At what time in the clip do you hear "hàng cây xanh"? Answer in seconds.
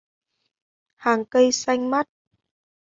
0.95-1.91